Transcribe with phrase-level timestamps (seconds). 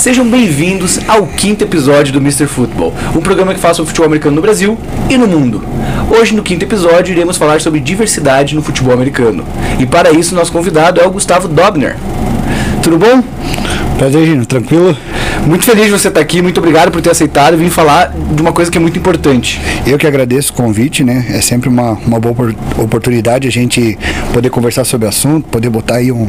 [0.00, 2.46] Sejam bem-vindos ao quinto episódio do Mr.
[2.46, 4.78] Football, um programa que fala sobre futebol americano no Brasil
[5.10, 5.62] e no mundo.
[6.10, 9.44] Hoje, no quinto episódio, iremos falar sobre diversidade no futebol americano.
[9.78, 11.98] E para isso, nosso convidado é o Gustavo Dobner.
[12.82, 13.22] Tudo bom?
[13.98, 14.46] Prazer, Gino.
[14.46, 14.96] Tranquilo?
[15.46, 18.40] Muito feliz de você estar aqui, muito obrigado por ter aceitado e vir falar de
[18.40, 19.60] uma coisa que é muito importante.
[19.86, 21.26] Eu que agradeço o convite, né?
[21.28, 23.98] É sempre uma, uma boa oportunidade a gente
[24.32, 26.26] poder conversar sobre o assunto, poder botar aí um,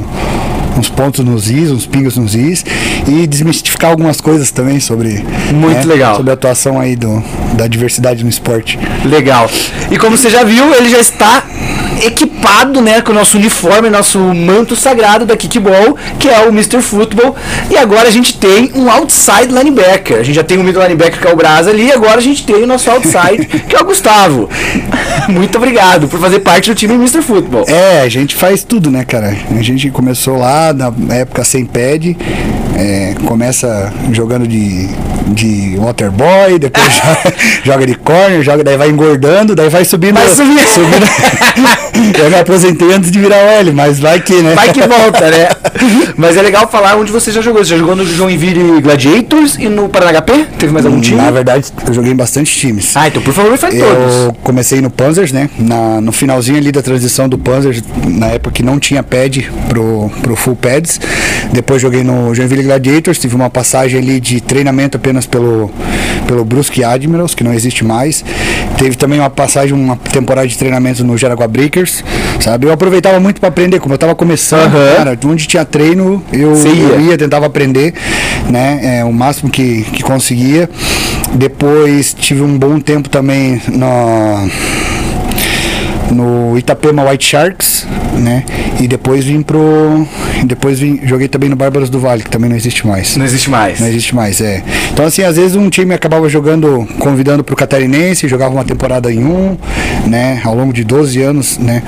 [0.78, 2.66] uns pontos nos is, uns pingos nos is
[3.08, 7.68] e desmistificar algumas coisas também sobre muito né, legal sobre a atuação aí do, da
[7.68, 8.78] diversidade no esporte.
[9.06, 9.50] Legal.
[9.90, 11.44] E como você já viu, ele já está
[12.06, 16.82] equipado, né, com o nosso uniforme, nosso manto sagrado da Kickball, que é o Mr.
[16.82, 17.36] Football.
[17.70, 20.20] E agora a gente tem um outside linebacker.
[20.20, 22.22] A gente já tem o middle linebacker que é o Braz ali, e agora a
[22.22, 24.50] gente tem o nosso outside, que é o Gustavo.
[25.30, 27.22] Muito obrigado por fazer parte do time Mr.
[27.22, 27.66] Football.
[27.68, 29.36] É, a gente faz tudo, né, cara?
[29.58, 32.16] A gente começou lá na época sem pad,
[32.78, 34.88] é, começa jogando de,
[35.28, 40.16] de waterboy, depois joga, joga, de corner, joga, daí vai engordando, daí vai subindo.
[40.16, 40.68] Vai subindo.
[40.68, 41.06] subindo
[42.20, 44.56] eu me aposentei antes de virar L, mas vai que, né?
[44.56, 45.50] Vai que volta, né?
[46.18, 47.64] Mas é legal falar onde você já jogou.
[47.64, 50.46] Você já jogou no Joinville Gladiators e no Paraná HP?
[50.58, 51.18] Teve mais algum time?
[51.18, 52.96] Na verdade, eu joguei em bastante times.
[52.96, 54.16] Ah, então por favor me fale todos.
[54.26, 55.50] Eu comecei no Panzers, né?
[55.58, 60.12] Na, no finalzinho ali da transição do Panzers, na época que não tinha pad pro,
[60.22, 61.00] pro full pads.
[61.52, 65.72] Depois joguei no Joinville Gladiators, tive uma passagem ali de treinamento apenas pelo,
[66.28, 68.24] pelo Brusque Admirals, que não existe mais.
[68.78, 71.91] Teve também uma passagem, uma temporada de treinamento no Jaraguá Breakers,
[72.40, 72.68] sabe?
[72.68, 74.96] Eu aproveitava muito para aprender, como eu estava começando, uhum.
[74.96, 77.94] cara, onde tinha treino, eu, eu ia, tentava aprender,
[78.50, 79.00] né?
[79.00, 80.70] É, o máximo que, que conseguia.
[81.34, 84.50] Depois tive um bom tempo também no
[86.12, 87.81] no Itapema White Sharks,
[88.14, 88.44] né?
[88.80, 90.08] E depois vim pro.
[90.46, 93.16] Depois vim, joguei também no Bárbaros do Vale, que também não existe mais.
[93.16, 93.80] Não existe mais.
[93.80, 94.64] Não existe mais, é.
[94.92, 99.24] Então, assim, às vezes um time acabava jogando, convidando pro Catarinense, jogava uma temporada em
[99.24, 99.58] um,
[100.08, 100.42] né?
[100.44, 101.84] Ao longo de 12 anos, né?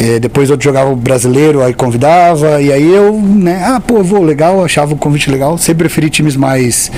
[0.00, 3.62] E depois outro jogava o brasileiro, aí convidava, e aí eu, né?
[3.64, 5.56] Ah, pô, vou, legal, achava o convite legal.
[5.58, 6.90] Sempre preferi times mais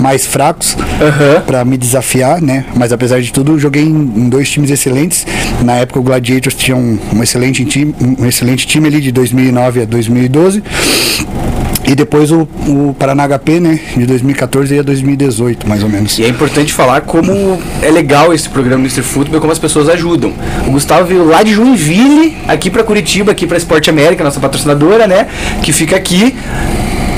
[0.00, 1.40] mais fracos uhum.
[1.42, 2.64] para me desafiar, né?
[2.74, 5.26] Mas apesar de tudo, joguei em, dois times excelentes.
[5.62, 9.82] Na época o Gladiators tinha um, um, excelente time, um excelente time ali de 2009
[9.82, 10.62] a 2012.
[11.88, 13.78] E depois o, o Paraná HP, né?
[13.96, 16.18] De 2014 a 2018, mais ou menos.
[16.18, 19.02] E é importante falar como é legal esse programa Mr.
[19.02, 20.32] Football, como as pessoas ajudam.
[20.66, 25.06] O Gustavo veio lá de Joinville, aqui para Curitiba, aqui para Esporte América, nossa patrocinadora,
[25.06, 25.28] né?
[25.62, 26.34] Que fica aqui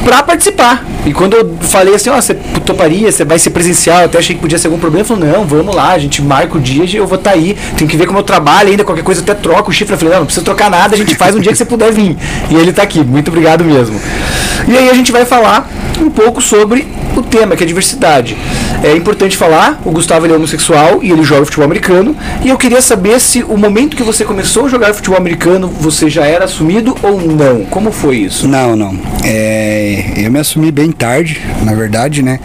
[0.08, 0.86] pra participar.
[1.04, 2.32] E quando eu falei assim, ó, oh, você
[2.64, 5.44] toparia, você vai ser presencial, eu até achei que podia ser algum problema, falou, não,
[5.44, 8.06] vamos lá, a gente marca o dia, eu vou estar tá aí, tenho que ver
[8.06, 9.92] como eu trabalho ainda, qualquer coisa eu até troco o chifre.
[9.92, 11.92] Eu falei, não, não precisa trocar nada, a gente faz um dia que você puder
[11.92, 12.16] vir.
[12.50, 14.00] E ele tá aqui, muito obrigado mesmo.
[14.66, 15.68] E aí a gente vai falar
[16.00, 18.34] um pouco sobre o tema, que é diversidade.
[18.82, 22.16] É importante falar, o Gustavo é homossexual e ele joga futebol americano.
[22.44, 26.08] E eu queria saber se o momento que você começou a jogar futebol americano, você
[26.08, 27.64] já era assumido ou não?
[27.64, 28.46] Como foi isso?
[28.46, 28.98] Não, não.
[29.24, 32.40] É, eu me assumi bem tarde, na verdade, né?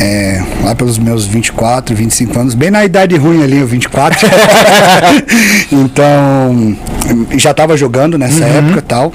[0.00, 4.18] É, lá pelos meus 24, 25 anos, bem na idade ruim ali, o 24.
[5.72, 6.76] então,
[7.36, 8.58] já estava jogando nessa uhum.
[8.58, 9.12] época tal,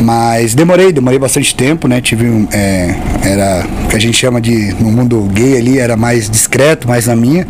[0.00, 2.00] mas demorei, demorei bastante tempo, né?
[2.00, 5.96] Tive um, é, era o que a gente chama de no mundo gay ali, era
[5.96, 7.46] mais discreto, mais na minha,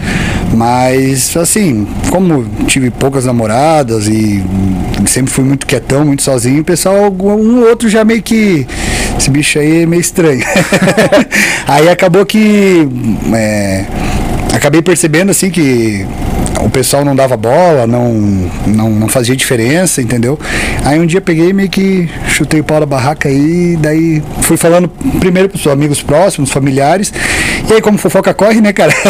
[0.54, 4.42] mas assim, como tive poucas namoradas e
[5.06, 8.66] sempre fui muito quietão, muito sozinho, o pessoal, um ou outro já meio que
[9.20, 10.40] esse bicho aí é meio estranho.
[11.68, 12.88] aí acabou que.
[13.34, 13.84] É,
[14.54, 16.06] acabei percebendo assim que
[16.62, 18.12] o pessoal não dava bola, não,
[18.66, 20.38] não, não fazia diferença, entendeu?
[20.84, 24.88] Aí um dia peguei meio que chutei o pau da barraca aí, daí fui falando
[25.18, 27.12] primeiro pros amigos próximos, familiares,
[27.78, 28.92] como fofoca corre, né, cara?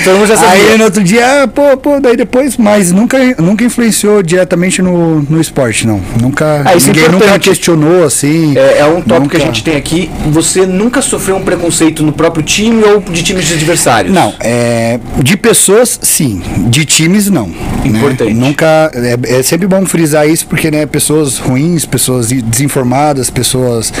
[0.00, 0.72] Então já sabia.
[0.72, 5.22] Aí no outro dia, ah, pô, pô, daí depois, mas nunca, nunca influenciou diretamente no,
[5.22, 6.00] no esporte, não.
[6.20, 8.56] Nunca, ah, ninguém é nunca questionou, assim.
[8.56, 9.36] É, é um tópico nunca...
[9.38, 13.22] que a gente tem aqui, você nunca sofreu um preconceito no próprio time ou de
[13.22, 14.12] times adversários?
[14.12, 17.46] Não, é, de pessoas, sim de times, não.
[17.46, 17.54] Né?
[17.84, 18.34] Importante.
[18.34, 18.46] Né?
[18.46, 18.90] Nunca.
[18.94, 23.92] É, é, sempre bom frisar isso, porque né, pessoas ruins, pessoas desinformadas, pessoas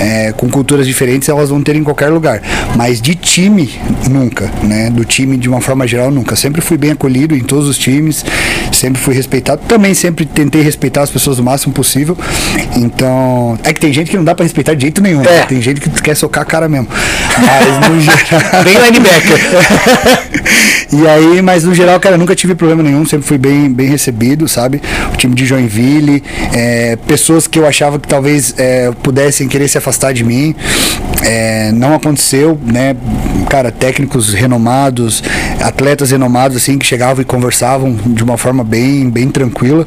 [0.00, 2.42] é, com culturas diferentes, elas vão ter em qualquer lugar.
[2.76, 3.80] Mas de time,
[4.10, 4.50] nunca.
[4.62, 4.90] Né?
[4.90, 6.36] Do time, de uma forma geral, nunca.
[6.36, 8.24] Sempre fui bem acolhido em todos os times
[8.82, 9.62] sempre fui respeitado.
[9.68, 12.18] Também sempre tentei respeitar as pessoas o máximo possível.
[12.76, 15.20] Então, é que tem gente que não dá pra respeitar de jeito nenhum.
[15.22, 15.24] É.
[15.24, 15.46] né?
[15.46, 16.88] Tem gente que quer socar a cara mesmo.
[16.90, 18.64] Mas no geral.
[18.64, 19.38] Bem linebacker.
[20.92, 24.46] e aí, mas no geral, cara, nunca tive problema nenhum, sempre fui bem, bem recebido,
[24.46, 24.80] sabe?
[25.12, 26.22] O time de Joinville,
[26.52, 30.54] é, pessoas que eu achava que talvez é, pudessem querer se afastar de mim,
[31.22, 32.96] é, não aconteceu, né?
[33.48, 35.22] Cara, técnicos renomados,
[35.60, 39.86] atletas renomados, assim, que chegavam e conversavam de uma forma bem, bem tranquila.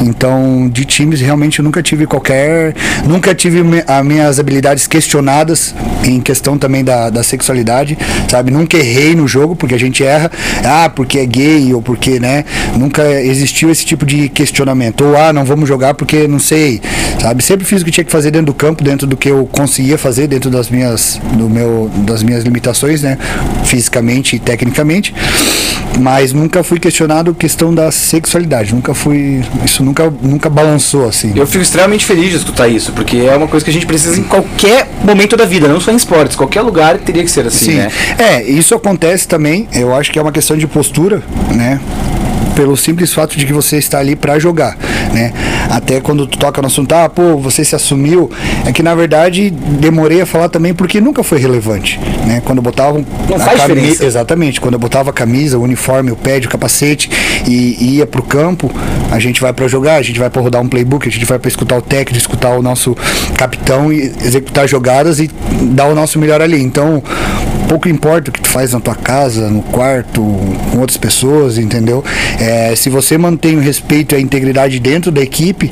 [0.00, 2.74] Então, de times, realmente eu nunca tive qualquer.
[3.06, 5.74] Nunca tive as minhas habilidades questionadas
[6.04, 7.98] em questão também da, da sexualidade,
[8.28, 8.50] sabe?
[8.50, 10.30] Nunca errei no jogo, porque a gente erra,
[10.64, 12.44] ah, porque é gay ou porque, né?
[12.76, 15.04] Nunca existiu esse tipo de questionamento.
[15.04, 16.80] Ou, ah, não vamos jogar porque não sei,
[17.20, 17.42] sabe?
[17.42, 19.98] Sempre fiz o que tinha que fazer dentro do campo, dentro do que eu conseguia
[19.98, 23.18] fazer, dentro das minhas, do meu, das minhas limitações, né?
[23.64, 25.14] Fisicamente e tecnicamente.
[25.98, 28.74] Mas nunca fui questionado questão da sexualidade.
[28.74, 29.42] Nunca fui.
[29.64, 31.32] Isso nunca, nunca balançou assim.
[31.34, 34.18] Eu fico extremamente feliz de escutar isso, porque é uma coisa que a gente precisa
[34.18, 37.72] em qualquer momento da vida, não só em esportes, qualquer lugar teria que ser assim,
[37.72, 37.76] Sim.
[37.76, 37.90] né?
[38.18, 41.22] É, isso acontece também, eu acho que é uma questão de postura,
[41.54, 41.80] né?
[42.54, 44.76] Pelo simples fato de que você está ali para jogar,
[45.12, 45.32] né?
[45.70, 48.30] Até quando tu toca no assunto, ah, pô, você se assumiu,
[48.66, 52.42] é que na verdade demorei a falar também porque nunca foi relevante, né?
[52.44, 54.04] Quando botavam Não a faz cami- diferença.
[54.04, 57.10] Exatamente, quando eu botava a camisa, o uniforme, o pad, o capacete
[57.46, 58.70] e ia pro campo,
[59.10, 61.38] a gente vai para jogar, a gente vai para rodar um playbook, a gente vai
[61.38, 62.94] para escutar o técnico, escutar o nosso
[63.38, 65.30] capitão e executar jogadas e
[65.62, 66.60] dar o nosso melhor ali.
[66.62, 67.02] Então,
[67.68, 70.20] pouco importa o que tu faz na tua casa, no quarto,
[70.72, 72.04] com outras pessoas, entendeu?
[72.40, 75.70] É, se você mantém o respeito e a integridade dentro da equipe,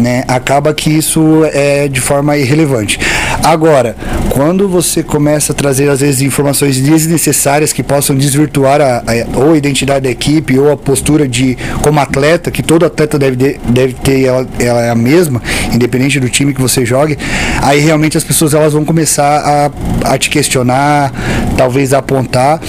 [0.00, 2.98] né, acaba que isso é de forma irrelevante.
[3.42, 3.96] Agora,
[4.30, 9.52] quando você começa a trazer às vezes informações desnecessárias que possam desvirtuar a, a- ou
[9.52, 13.60] a identidade da equipe ou a postura de como atleta, que todo atleta deve, de-
[13.68, 15.42] deve ter ela, ela é a mesma,
[15.72, 17.18] independente do time que você jogue,
[17.62, 19.70] aí realmente as pessoas elas vão começar
[20.04, 21.12] a, a te questionar,
[21.56, 22.60] talvez apontar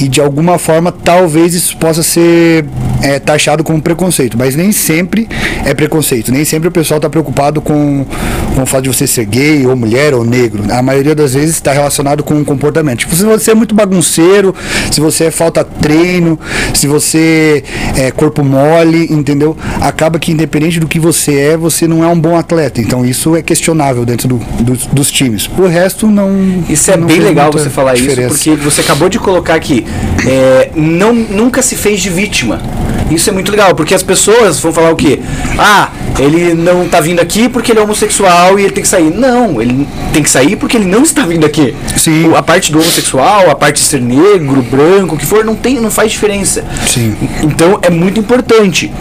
[0.00, 2.64] e de alguma forma talvez isso possa ser
[3.02, 5.28] é, taxado como preconceito, mas nem sempre
[5.64, 8.06] é preconceito, nem sempre o pessoal está preocupado com,
[8.54, 10.64] com o fato de você ser gay ou mulher ou negro.
[10.70, 13.00] A maioria das vezes está relacionado com o comportamento.
[13.00, 14.54] Tipo, se você é muito bagunceiro,
[14.90, 16.38] se você é falta treino,
[16.74, 17.64] se você
[17.96, 19.56] é corpo mole, entendeu?
[19.80, 22.80] Acaba que independente do que você é, você não é um bom atleta.
[22.80, 25.50] Então isso é questionável dentro do- dos- dos times.
[25.58, 26.30] O resto não.
[26.68, 28.34] Isso é não bem legal você falar diferença.
[28.34, 29.84] isso, porque você acabou de colocar aqui,
[30.26, 32.60] é, não, nunca se fez de vítima.
[33.14, 35.20] Isso é muito legal, porque as pessoas vão falar o quê?
[35.58, 39.10] Ah, ele não tá vindo aqui porque ele é homossexual e ele tem que sair.
[39.10, 41.74] Não, ele tem que sair porque ele não está vindo aqui.
[41.96, 42.32] Sim.
[42.34, 45.80] A parte do homossexual, a parte de ser negro, branco, o que for, não, tem,
[45.80, 46.64] não faz diferença.
[46.86, 47.14] Sim.
[47.42, 48.92] Então é muito importante.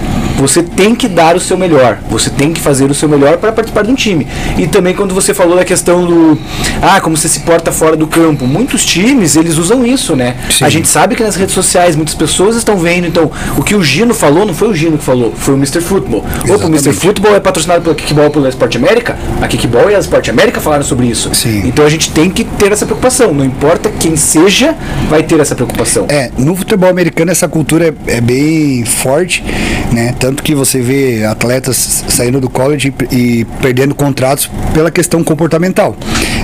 [0.42, 2.00] Você tem que dar o seu melhor.
[2.10, 4.28] Você tem que fazer o seu melhor para participar de um time.
[4.58, 6.38] E também quando você falou da questão do
[6.82, 8.48] ah, como você se porta fora do campo.
[8.48, 10.36] Muitos times, eles usam isso, né?
[10.50, 10.66] Sim.
[10.66, 13.84] A gente sabe que nas redes sociais muitas pessoas estão vendo, então, o que o
[13.84, 15.82] Gino falou não foi o Gino que falou, foi o Mr.
[15.82, 16.26] Football.
[16.50, 16.68] Opa, o.
[16.68, 16.94] Mr.
[16.94, 19.18] Football é patrocinado pela Kickball pela Sport América.
[19.42, 21.30] A Kickball e a Sport América falaram sobre isso.
[21.34, 21.64] Sim.
[21.66, 23.34] Então a gente tem que ter essa preocupação.
[23.34, 24.76] Não importa quem seja,
[25.10, 26.08] vai ter essa preocupação.
[26.10, 29.44] É, no futebol americano essa cultura é, é bem forte,
[29.92, 30.16] né?
[30.20, 35.96] Tanto que você vê atletas saindo do college e, perdendo contratos pela questão comportamental,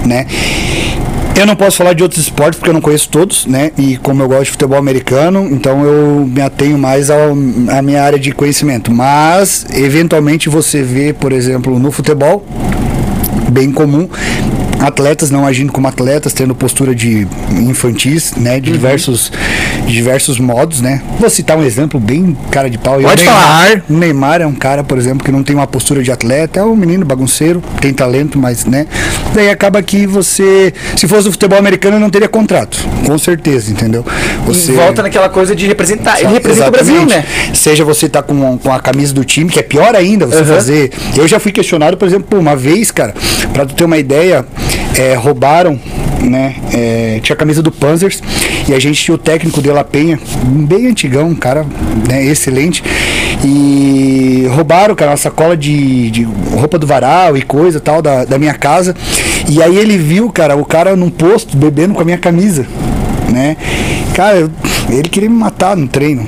[0.06, 0.26] né?
[1.40, 3.72] Eu não posso falar de outros esportes porque eu não conheço todos, né?
[3.78, 8.18] E como eu gosto de futebol americano, então eu me atenho mais à minha área
[8.18, 8.92] de conhecimento.
[8.92, 12.44] Mas, eventualmente, você vê, por exemplo, no futebol,
[13.52, 14.10] bem comum.
[14.80, 18.60] Atletas não agindo como atletas, tendo postura de infantis, né?
[18.60, 19.32] De diversos,
[19.86, 21.02] de diversos modos, né?
[21.20, 23.00] Vou citar um exemplo bem cara de pau.
[23.00, 23.82] O Pode Neymar, falar.
[23.90, 26.64] o Neymar é um cara, por exemplo, que não tem uma postura de atleta, é
[26.64, 28.86] um menino bagunceiro, tem talento, mas, né?
[29.34, 34.06] Daí acaba que você, se fosse o futebol americano, não teria contrato, com certeza, entendeu?
[34.48, 36.20] E volta naquela coisa de representar.
[36.20, 37.04] Ele representa Exatamente.
[37.04, 37.26] o Brasil, né?
[37.54, 40.54] Seja você tá com, com a camisa do time, que é pior ainda você Aham.
[40.56, 40.92] fazer.
[41.16, 43.14] Eu já fui questionado, por exemplo, uma vez, cara,
[43.54, 44.46] pra tu ter uma ideia,
[44.98, 45.80] é, roubaram,
[46.22, 46.56] né?
[46.74, 48.22] é, tinha a camisa do Panzers
[48.68, 51.66] e a gente tinha o técnico de La Penha, bem antigão, um cara
[52.08, 52.84] né, excelente.
[53.44, 58.38] E roubaram, cara, uma sacola de, de roupa do varal e coisa tal da, da
[58.38, 58.96] minha casa.
[59.48, 62.66] E aí ele viu, cara, o cara num posto bebendo com a minha camisa
[63.32, 63.58] né?
[64.14, 64.50] Cara,
[64.90, 66.28] ele queria me matar no treino.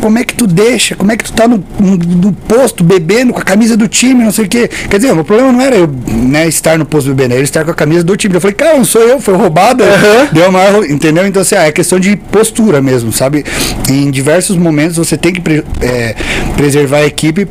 [0.00, 0.94] Como é que tu deixa?
[0.94, 4.22] Como é que tu tá no, no, no posto bebendo com a camisa do time,
[4.22, 4.68] não sei o quê?
[4.88, 7.70] Quer dizer, o problema não era eu né, estar no posto bebendo, era estar com
[7.70, 8.34] a camisa do time.
[8.34, 9.84] Eu falei, cara, não sou eu, foi roubada.
[9.84, 10.28] Aham.
[10.32, 11.26] Deu uma, entendeu?
[11.26, 13.44] Então, assim, ah, é questão de postura mesmo, sabe?
[13.90, 16.14] Em diversos momentos você tem que pre- é,
[16.56, 17.48] preservar a equipe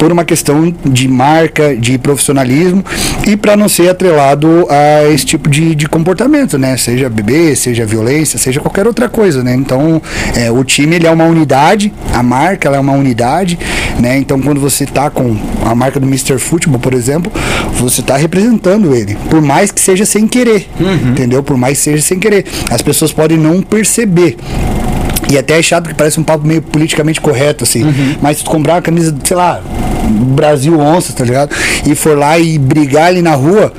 [0.00, 2.82] por uma questão de marca, de profissionalismo
[3.26, 6.74] e para não ser atrelado a esse tipo de, de comportamento, né?
[6.78, 9.54] Seja bebê, seja violência, seja qualquer outra coisa, né?
[9.54, 10.00] Então,
[10.34, 13.58] é, o time ele é uma unidade, a marca ela é uma unidade,
[13.98, 14.16] né?
[14.16, 16.38] Então, quando você tá com a marca do Mr.
[16.38, 17.30] Football, por exemplo,
[17.74, 20.66] você tá representando ele, por mais que seja sem querer,
[21.10, 21.42] entendeu?
[21.42, 24.38] Por mais que seja sem querer, as pessoas podem não perceber.
[25.30, 27.84] E até é chato que parece um papo meio politicamente correto, assim.
[28.22, 29.60] Mas se tu comprar uma camisa, sei lá,
[30.10, 31.54] Brasil Onça, tá ligado?
[31.86, 33.72] E for lá e brigar ali na rua,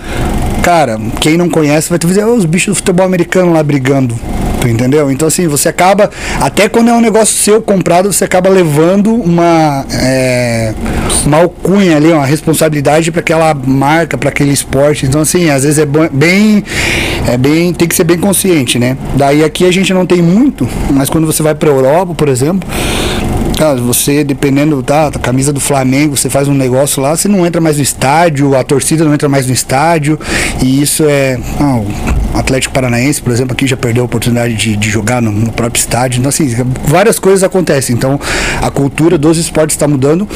[0.62, 4.16] cara, quem não conhece vai te dizer, "Ô, os bichos do futebol americano lá brigando.
[4.62, 5.12] Tu entendeu?
[5.12, 9.84] Então assim, você acaba, até quando é um negócio seu comprado, você acaba levando uma,
[9.92, 10.72] é,
[11.26, 15.08] uma alcunha ali, uma responsabilidade para aquela marca, para aquele esporte.
[15.08, 16.64] Então assim, às vezes é bem,
[17.28, 18.96] é bem, tem que ser bem consciente, né?
[19.16, 22.70] Daí aqui a gente não tem muito, mas quando você vai para Europa, por exemplo,
[23.62, 27.46] Cara, você, dependendo tá, da camisa do Flamengo, você faz um negócio lá, você não
[27.46, 30.20] entra mais no estádio, a torcida não entra mais no estádio,
[30.64, 31.40] e isso é.
[31.60, 35.32] ah, o Atlético Paranaense, por exemplo, aqui já perdeu a oportunidade de, de jogar no,
[35.32, 36.18] no próprio estádio.
[36.18, 36.50] Então, assim,
[36.86, 37.96] várias coisas acontecem.
[37.96, 38.20] Então,
[38.64, 40.28] a cultura dos esportes está mudando,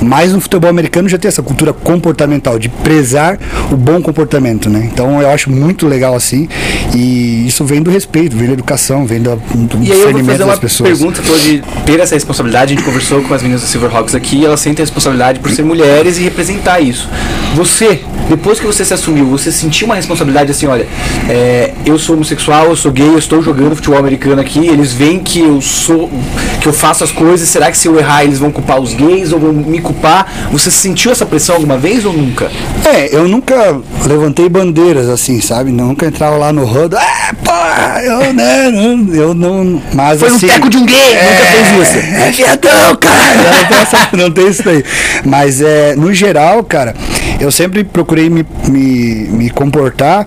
[0.00, 3.38] mas no futebol americano já tem essa cultura comportamental, de prezar
[3.70, 4.88] o bom comportamento, né?
[4.92, 6.48] Então, eu acho muito legal assim,
[6.94, 10.24] e isso vem do respeito, vem da educação, vem do, do E aí eu vou
[10.24, 10.88] fazer uma das pessoas.
[10.88, 14.60] pergunta, de ter essa responsabilidade, a gente conversou com as meninas da Silverhawks aqui, elas
[14.60, 17.08] sentem a responsabilidade por ser mulheres e representar isso.
[17.54, 20.86] Você, depois que você se assumiu, você sentiu uma responsabilidade assim, olha,
[21.28, 25.18] é, eu sou homossexual, eu sou gay, eu estou jogando futebol americano aqui, eles veem
[25.18, 26.10] que eu sou,
[26.60, 29.32] que eu faço as coisas, será que se eu errar eles vão culpar os gays
[29.32, 29.89] ou vão me culpar?
[30.52, 32.50] Você sentiu essa pressão alguma vez ou nunca?
[32.84, 35.70] É, eu nunca levantei bandeiras assim, sabe?
[35.70, 39.82] Nunca entrava lá no rodo, ah, porra, eu, né, não- eu não.
[39.94, 40.46] Mas Foi um assim.
[40.48, 41.98] teco de um gay, nunca fez isso.
[42.16, 43.20] É viadão, cara!
[43.36, 44.84] Não tem, essa- não tem isso aí.
[45.24, 46.94] Mas é, no geral, cara,
[47.40, 50.26] eu sempre procurei me, me, me comportar.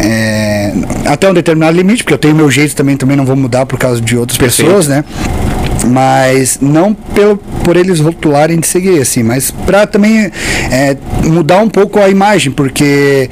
[0.00, 0.72] é,
[1.06, 3.78] até um determinado limite, porque eu tenho meu jeito também, também não vou mudar por
[3.78, 4.66] causa de outras Perfeito.
[4.68, 5.02] pessoas, né?
[5.86, 10.30] Mas não pelo, por eles rotularem de gay, assim, mas pra também
[10.70, 13.28] é, mudar um pouco a imagem, porque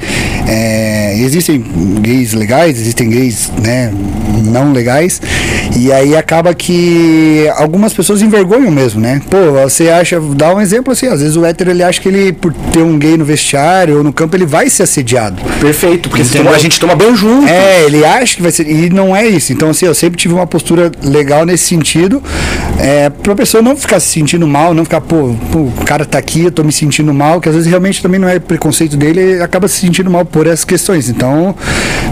[0.47, 1.63] é, existem
[2.01, 3.91] gays legais, existem gays né,
[4.45, 5.21] não legais,
[5.77, 9.21] e aí acaba que algumas pessoas envergonham mesmo, né?
[9.29, 12.33] Pô, você acha, dá um exemplo assim, às vezes o hétero ele acha que ele,
[12.33, 15.41] por ter um gay no vestiário ou no campo, ele vai ser assediado.
[15.59, 17.47] Perfeito, porque toma- a gente toma banho junto.
[17.47, 18.67] É, ele acha que vai ser.
[18.69, 19.53] E não é isso.
[19.53, 22.21] Então, assim, eu sempre tive uma postura legal nesse sentido.
[22.79, 26.17] É, pra pessoa não ficar se sentindo mal, não ficar, pô, pô, o cara tá
[26.17, 29.19] aqui, eu tô me sentindo mal, que às vezes realmente também não é preconceito dele,
[29.19, 31.07] ele acaba se sentindo mal por essas questões.
[31.07, 31.55] Então,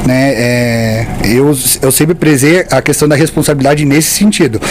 [0.05, 4.61] né, é, eu, eu sempre prezei a questão da responsabilidade nesse sentido.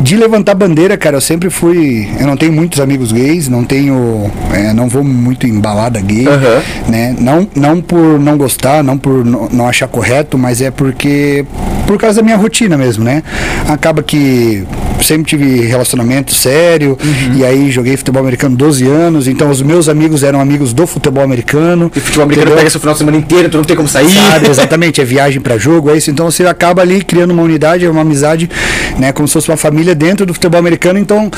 [0.00, 2.08] De levantar bandeira, cara, eu sempre fui.
[2.20, 4.30] Eu não tenho muitos amigos gays, não tenho.
[4.52, 6.62] é, não vou muito em balada gay Aham.
[6.88, 7.16] né?
[7.18, 11.44] Não, não por não gostar, não por não achar correto, mas é porque
[11.86, 13.22] por causa da minha rotina mesmo, né?
[13.68, 14.64] Acaba que
[15.02, 16.98] sempre tive relacionamento sério
[17.36, 21.22] e aí joguei futebol americano 12 anos, então os meus amigos eram amigos do futebol
[21.22, 21.90] americano.
[21.94, 22.58] E futebol americano entendeu?
[22.58, 24.08] pega seu final de semana inteiro, tu não tem como sair.
[24.08, 26.10] Sabe, exatamente, é viagem para jogo, é isso.
[26.10, 28.50] Então você acaba ali criando uma unidade, uma amizade,
[28.98, 30.98] né, como se fosse uma família dentro do futebol americano.
[30.98, 31.30] Então,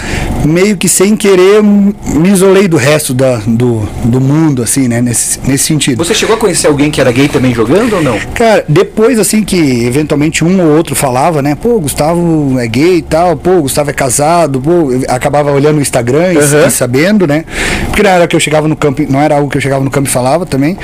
[0.45, 5.41] meio que sem querer, me isolei do resto da, do, do mundo, assim, né, nesse,
[5.47, 5.99] nesse sentido.
[6.05, 8.19] Você chegou a conhecer alguém que era gay também jogando ou não?
[8.35, 11.55] Cara, depois assim que eventualmente um ou outro falava, né?
[11.55, 15.83] Pô, Gustavo é gay e tal, pô, Gustavo é casado, pô, eu acabava olhando o
[15.83, 16.67] Instagram e, Aham.
[16.67, 17.45] e sabendo, né?
[17.87, 19.91] Porque não era que eu chegava no campo, não era algo que eu chegava no
[19.91, 20.77] campo e falava também,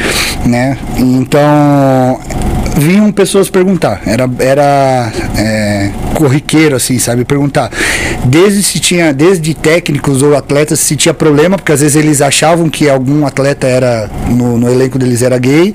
[0.45, 0.77] né?
[0.97, 2.19] Então
[2.77, 7.71] vinham pessoas perguntar, era, era é, corriqueiro assim, sabe, perguntar
[8.25, 12.69] desde se tinha, desde técnicos ou atletas se tinha problema, porque às vezes eles achavam
[12.69, 15.75] que algum atleta era no, no elenco deles era gay,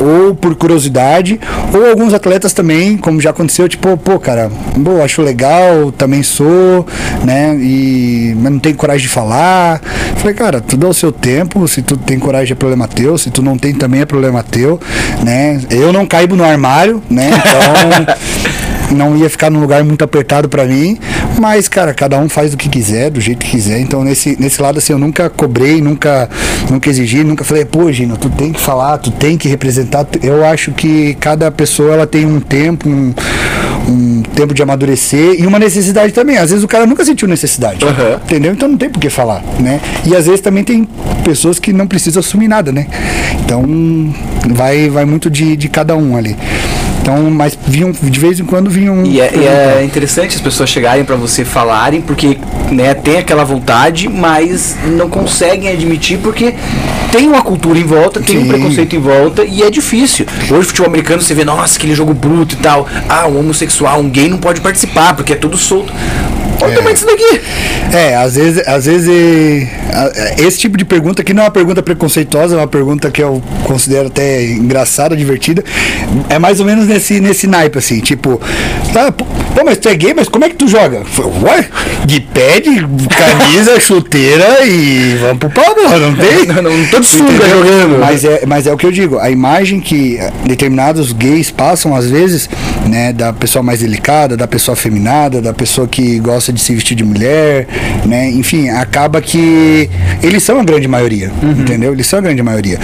[0.00, 1.40] ou por curiosidade,
[1.72, 4.50] ou alguns atletas também, como já aconteceu, tipo, pô, cara,
[4.84, 6.86] pô, acho legal, também sou,
[7.24, 9.80] né, e mas não tenho coragem de falar.
[10.16, 13.42] Falei, cara, tudo ao seu tempo, se tu tem coragem é problema teu, se tu
[13.42, 14.80] não tem também é problema teu,
[15.22, 15.60] né?
[15.70, 17.30] Eu não caibo no armário, né?
[17.30, 18.16] Então,
[18.90, 20.98] não ia ficar num lugar muito apertado para mim,
[21.40, 23.80] mas, cara, cada um faz o que quiser, do jeito que quiser.
[23.80, 26.28] Então, nesse, nesse lado, assim, eu nunca cobrei, nunca,
[26.70, 30.06] nunca exigi, nunca falei, pô, Gino, tu tem que falar, tu tem que representar.
[30.22, 33.12] Eu acho que cada pessoa, ela tem um tempo, um,
[33.88, 36.38] um tempo de amadurecer e uma necessidade também.
[36.38, 38.14] Às vezes o cara nunca sentiu necessidade, Uhum.
[38.24, 38.52] entendeu?
[38.52, 39.80] Então não tem por que falar, né?
[40.04, 40.88] E às vezes também tem
[41.24, 42.86] pessoas que não precisam assumir nada, né?
[43.44, 43.64] Então
[44.50, 46.36] vai, vai muito de, de cada um ali.
[47.06, 49.06] Então, mas vinham, de vez em quando vinham.
[49.06, 52.36] E é, e é interessante as pessoas chegarem pra você falarem, porque
[52.72, 56.52] né, tem aquela vontade, mas não conseguem admitir porque
[57.12, 58.48] tem uma cultura em volta, tem um Sim.
[58.48, 60.26] preconceito em volta e é difícil.
[60.50, 62.88] Hoje, futebol americano, você vê, nossa, aquele jogo bruto e tal.
[63.08, 65.92] Ah, um homossexual, um gay não pode participar porque é tudo solto.
[66.62, 67.40] Olha o tamanho disso daqui.
[67.92, 69.08] É, às vezes, às vezes
[69.92, 73.10] a- eh, esse tipo de pergunta aqui não é uma pergunta preconceituosa, é uma pergunta
[73.10, 75.62] que eu considero até engraçada, divertida.
[76.28, 78.40] É mais ou menos nesse, nesse naipe, assim, tipo,
[78.92, 79.24] tá, pô,
[79.64, 81.02] mas tu é gay, mas como é que tu joga?
[81.42, 81.68] Ué?
[82.04, 82.76] De pé, de
[83.08, 86.46] camisa, chuteira e vamos pro pau, não tem?
[86.46, 87.98] Não, não, não tô de sunga jogando.
[87.98, 91.94] Mas é, mas é o que eu digo, a imagem que eh, determinados gays passam,
[91.94, 92.48] às vezes,
[92.86, 96.96] né, da pessoa mais delicada, da pessoa afeminada, da pessoa que gosta de se vestir
[96.96, 97.66] de mulher,
[98.04, 99.88] né, enfim, acaba que
[100.22, 101.50] eles são a grande maioria, Uhum.
[101.52, 101.92] entendeu?
[101.92, 102.78] Eles são a grande maioria.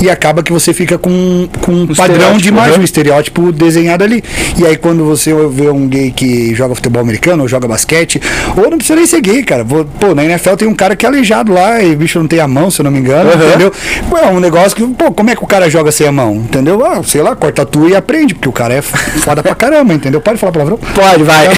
[0.00, 2.80] E acaba que você fica com, com um padrão de imagem, uhum.
[2.80, 4.22] um estereótipo desenhado ali.
[4.58, 8.20] E aí quando você vê um gay que joga futebol americano, ou joga basquete,
[8.56, 9.64] ou não precisa nem ser gay, cara.
[9.64, 12.40] Pô, na NFL tem um cara que é aleijado lá e o bicho não tem
[12.40, 13.48] a mão, se eu não me engano, Uhum.
[13.48, 13.72] entendeu?
[14.10, 16.36] Pô, é um negócio que, pô, como é que o cara joga sem a mão?
[16.36, 16.84] Entendeu?
[16.84, 19.94] Ah, sei lá, corta a tua e aprende, porque o cara é foda pra caramba,
[19.94, 20.20] entendeu?
[20.20, 20.78] Pode falar palavrão?
[20.94, 21.46] Pode, vai.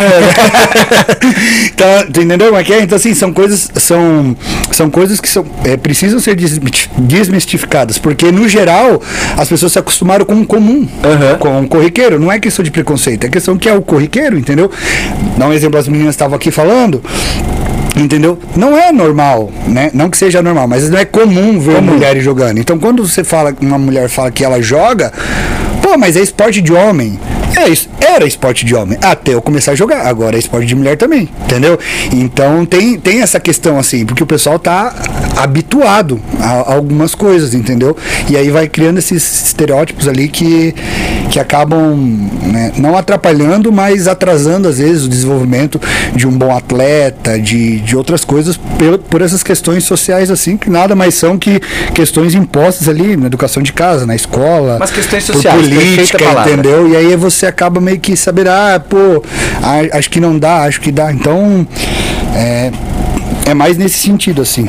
[2.12, 2.82] tu entendeu como é que é?
[2.82, 4.36] Então, assim, são coisas, são,
[4.72, 6.36] são coisas que são, é, precisam ser
[6.98, 9.00] desmistificadas, porque, no geral,
[9.36, 11.38] as pessoas se acostumaram com o comum, Aham.
[11.38, 12.18] com o corriqueiro.
[12.18, 14.70] Não é questão de preconceito, é questão que é o corriqueiro, entendeu?
[15.36, 17.02] Dá um exemplo, as meninas estavam aqui falando.
[17.96, 18.38] Entendeu?
[18.54, 19.90] Não é normal, né?
[19.92, 22.58] Não que seja normal, mas não é comum ver mulheres jogando.
[22.58, 25.12] Então, quando você fala, uma mulher fala que ela joga,
[25.82, 27.18] pô, mas é esporte de homem.
[27.56, 30.06] É, isso- era esporte de homem até eu começar a jogar.
[30.06, 31.78] Agora é esporte de mulher também, entendeu?
[32.12, 34.94] Então tem, tem essa questão assim, porque o pessoal tá
[35.36, 37.96] habituado a, a algumas coisas, entendeu?
[38.28, 40.74] E aí vai criando esses estereótipos ali que,
[41.30, 41.96] que acabam
[42.42, 45.80] né, não atrapalhando, mas atrasando às vezes o desenvolvimento
[46.14, 50.68] de um bom atleta, de, de outras coisas, por, por essas questões sociais assim, que
[50.68, 51.60] nada mais são que
[51.94, 56.88] questões impostas ali na educação de casa, na escola, Mas questões sociais, política, entendeu?
[56.88, 59.22] E aí você acaba meio que saber, ah, pô,
[59.92, 61.12] acho que não dá, acho que dá.
[61.12, 61.66] Então,
[62.34, 62.70] é,
[63.46, 64.68] é mais nesse sentido, assim.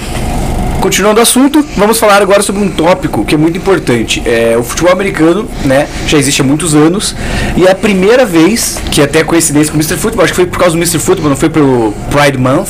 [0.80, 4.24] Continuando o assunto, vamos falar agora sobre um tópico que é muito importante.
[4.26, 7.14] É, o futebol americano, né, já existe há muitos anos
[7.58, 9.98] e é a primeira vez, que até coincidência com o Mr.
[9.98, 10.98] Football, acho que foi por causa do Mr.
[10.98, 12.70] Football, não foi pelo Pride Month,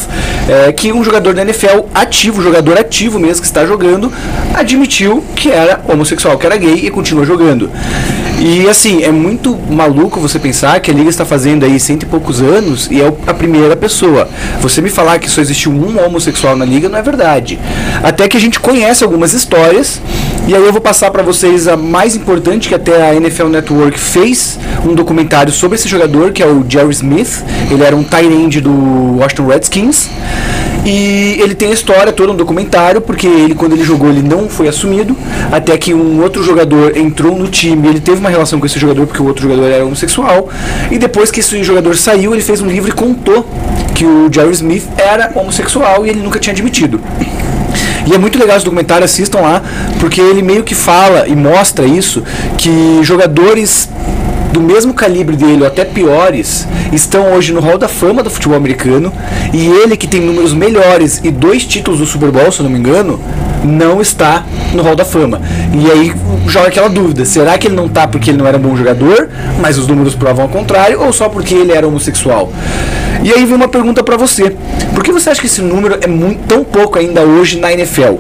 [0.50, 4.12] é, que um jogador da NFL ativo, jogador ativo mesmo que está jogando,
[4.56, 7.70] admitiu que era homossexual, que era gay e continua jogando.
[8.40, 12.06] E assim, é muito maluco você pensar que a liga está fazendo aí cento e
[12.06, 14.30] poucos anos e é a primeira pessoa.
[14.62, 17.60] Você me falar que só existiu um homossexual na liga não é verdade.
[18.02, 20.02] Até que a gente conhece algumas histórias
[20.48, 24.00] e aí eu vou passar para vocês a mais importante que até a NFL Network
[24.00, 27.44] fez um documentário sobre esse jogador que é o Jerry Smith.
[27.70, 30.10] Ele era um tight end do Washington Redskins.
[30.86, 34.48] E ele tem a história toda, um documentário, porque ele, quando ele jogou, ele não
[34.48, 35.16] foi assumido,
[35.52, 39.06] até que um outro jogador entrou no time, ele teve uma relação com esse jogador,
[39.06, 40.50] porque o outro jogador era homossexual,
[40.90, 43.46] e depois que esse jogador saiu, ele fez um livro e contou
[43.94, 47.02] que o Jerry Smith era homossexual e ele nunca tinha admitido.
[48.08, 49.62] E é muito legal esse documentário, assistam lá,
[50.00, 52.24] porque ele meio que fala e mostra isso,
[52.58, 53.90] que jogadores
[54.52, 58.58] do mesmo calibre dele, ou até piores, estão hoje no Hall da Fama do futebol
[58.58, 59.14] americano,
[59.54, 62.72] e ele que tem números melhores e dois títulos do Super Bowl, se eu não
[62.72, 63.20] me engano,
[63.64, 65.42] não está no Hall da Fama.
[65.74, 66.14] E aí
[66.48, 69.30] joga aquela dúvida, será que ele não está porque ele não era um bom jogador,
[69.62, 72.52] mas os números provam ao contrário, ou só porque ele era homossexual?
[73.24, 74.56] E aí vem uma pergunta pra você.
[74.94, 78.16] Por que você acha que esse número é muito, tão pouco ainda hoje na NFL?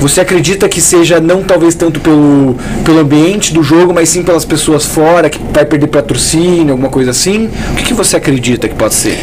[0.00, 4.44] Você acredita que seja não talvez tanto pelo, pelo ambiente do jogo, mas sim pelas
[4.44, 7.50] pessoas fora, que vai perder patrocínio, alguma coisa assim?
[7.72, 9.18] O que, que você acredita que pode ser?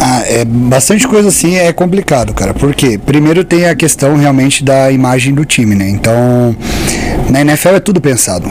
[0.00, 2.54] Ah, é bastante coisa assim é complicado, cara.
[2.54, 5.88] Porque primeiro tem a questão realmente da imagem do time, né?
[5.88, 6.56] Então,
[7.28, 8.48] Na NFL é tudo pensado.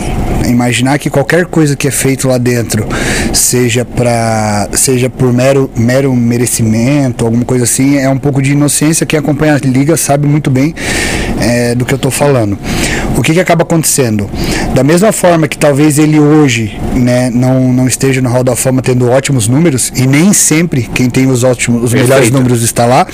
[0.50, 2.88] Imaginar que qualquer coisa que é feito lá dentro
[3.34, 9.06] seja para seja por mero, mero merecimento, alguma coisa assim, é um pouco de inocência.
[9.06, 10.74] Quem acompanha a liga sabe muito bem
[11.40, 12.58] é, do que eu estou falando.
[13.16, 14.30] O que, que acaba acontecendo?
[14.74, 18.82] Da mesma forma que talvez ele hoje né, não, não esteja no Hall da Fama
[18.82, 23.06] tendo ótimos números, e nem sempre quem tem os ótimos, os melhores números está lá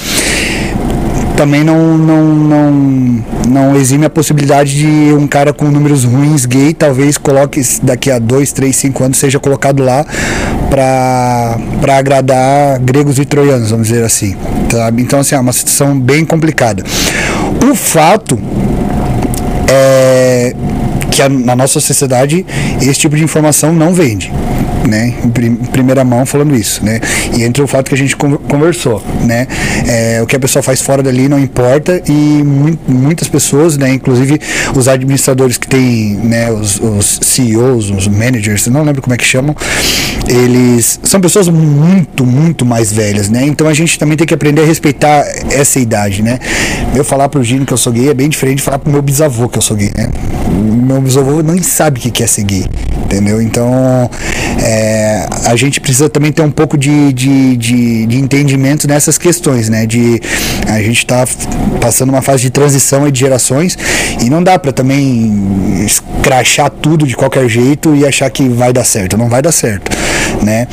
[1.35, 6.73] também não, não, não, não exime a possibilidade de um cara com números ruins gay
[6.73, 10.05] talvez coloque daqui a dois, três, cinco anos seja colocado lá
[10.69, 14.35] para agradar gregos e troianos, vamos dizer assim.
[14.97, 16.83] Então, assim, é uma situação bem complicada.
[17.69, 18.39] O fato
[19.69, 20.55] é
[21.11, 22.45] que a, na nossa sociedade
[22.81, 24.31] esse tipo de informação não vende
[24.87, 26.99] né, em, prim, primeira mão falando isso, né,
[27.35, 29.47] e entre o fato que a gente conversou, né,
[29.87, 33.93] é, o que a pessoa faz fora dali não importa e mu muitas pessoas, né,
[33.93, 34.39] inclusive
[34.75, 39.25] os administradores que tem, né, os, os CEOs, os managers, não lembro como é que
[39.25, 39.55] chamam,
[40.27, 44.61] eles são pessoas muito, muito mais velhas, né, então a gente também tem que aprender
[44.61, 46.39] a respeitar essa idade, né,
[46.95, 49.01] eu falar pro Gino que eu sou gay é bem diferente de falar pro meu
[49.01, 50.09] bisavô que eu sou gay, né,
[50.51, 52.65] meu bisavô nem sabe o que é ser gay,
[53.03, 54.09] entendeu, então
[54.61, 59.69] é, a gente precisa também ter um pouco de, de, de, de entendimento nessas questões,
[59.69, 59.85] né?
[59.85, 60.21] De
[60.67, 61.25] a gente está
[61.79, 63.77] passando uma fase de transição de gerações
[64.21, 68.83] e não dá para também escrachar tudo de qualquer jeito e achar que vai dar
[68.83, 69.17] certo.
[69.17, 69.95] Não vai dar certo,
[70.43, 70.67] né?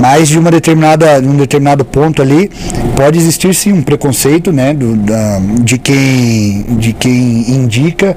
[0.00, 2.50] Mas de uma determinada, um determinado ponto ali
[2.96, 4.74] pode existir sim um preconceito, né?
[4.74, 8.16] Do, da, de quem de quem indica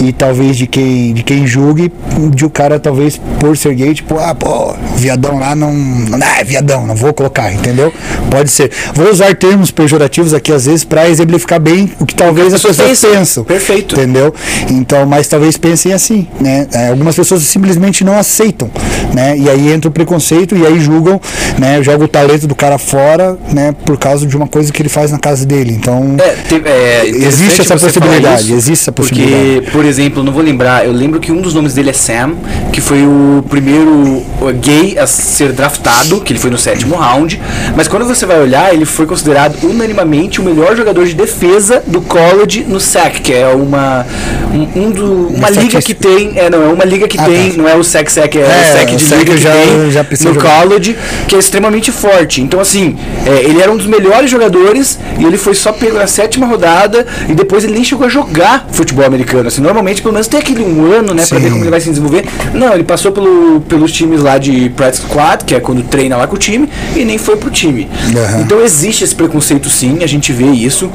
[0.00, 1.92] e talvez de quem de quem julgue
[2.34, 5.72] de o cara talvez por ser gay tipo ah pô viadão lá não.
[5.72, 7.92] Não é viadão, não vou colocar, entendeu?
[8.30, 8.70] Pode ser.
[8.94, 12.88] Vou usar termos pejorativos aqui às vezes para exemplificar bem o que talvez as pessoas
[12.88, 13.12] pensam.
[13.12, 13.44] pensam.
[13.44, 13.94] Perfeito.
[13.94, 14.34] Entendeu?
[14.70, 16.66] Então, mas talvez pensem assim, né?
[16.72, 18.70] É, algumas pessoas simplesmente não aceitam,
[19.14, 19.36] né?
[19.36, 21.20] E aí entra o preconceito e aí julgam,
[21.58, 21.82] né?
[21.82, 23.74] Joga o talento do cara fora, né?
[23.84, 25.72] Por causa de uma coisa que ele faz na casa dele.
[25.72, 28.44] Então, é, tem, é, existe essa possibilidade.
[28.44, 29.60] Isso, existe essa possibilidade.
[29.60, 32.34] Porque, por exemplo, não vou lembrar, eu lembro que um dos nomes dele é Sam,
[32.72, 34.24] que foi o primeiro
[34.60, 37.40] gay a ser draftado, que ele foi no sétimo round,
[37.76, 42.00] mas quando você vai olhar, ele foi considerado unanimamente o melhor jogador de defesa do
[42.00, 44.06] college no SEC, que é uma
[44.52, 47.50] um, um do, uma liga que tem, é não, é uma liga que ah, tem,
[47.50, 47.56] tá.
[47.56, 50.04] não é o SEC SEC, é, é o SEC de liga que já, tem já
[50.24, 52.40] no college, que é extremamente forte.
[52.40, 56.06] Então assim, é, ele era um dos melhores jogadores e ele foi só pego na
[56.06, 59.48] sétima rodada e depois ele nem chegou a jogar futebol americano.
[59.48, 61.88] Assim, normalmente pelo menos tem aquele um ano, né, para ver como ele vai se
[61.88, 62.24] desenvolver.
[62.54, 66.26] Não, ele passou pelo, pelos times lá de practice squad, que é quando treina lá
[66.26, 67.88] com o time, e nem foi pro time.
[68.06, 68.40] Uhum.
[68.40, 70.90] Então existe esse preconceito sim, a gente vê isso.